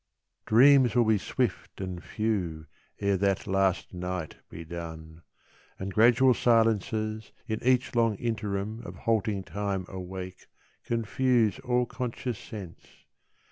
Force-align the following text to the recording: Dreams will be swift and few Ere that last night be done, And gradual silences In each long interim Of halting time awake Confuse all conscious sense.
Dreams 0.47 0.95
will 0.95 1.05
be 1.05 1.19
swift 1.19 1.79
and 1.79 2.03
few 2.03 2.65
Ere 2.99 3.17
that 3.17 3.45
last 3.45 3.93
night 3.93 4.37
be 4.49 4.65
done, 4.65 5.21
And 5.77 5.93
gradual 5.93 6.33
silences 6.33 7.31
In 7.45 7.63
each 7.63 7.93
long 7.93 8.15
interim 8.15 8.81
Of 8.83 8.95
halting 8.95 9.43
time 9.43 9.85
awake 9.87 10.47
Confuse 10.83 11.59
all 11.59 11.85
conscious 11.85 12.39
sense. 12.39 12.83